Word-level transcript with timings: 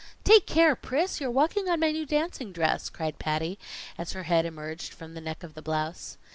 "Take 0.23 0.47
care, 0.47 0.75
Pris! 0.75 1.21
You're 1.21 1.29
walking 1.29 1.69
on 1.69 1.79
my 1.79 1.91
new 1.91 2.07
dancing 2.07 2.51
dress," 2.51 2.89
cried 2.89 3.19
Patty, 3.19 3.59
as 3.99 4.13
her 4.13 4.23
head 4.23 4.47
emerged 4.47 4.93
from 4.93 5.13
the 5.13 5.21
neck 5.21 5.43
of 5.43 5.53
the 5.53 5.61
blouse. 5.61 6.17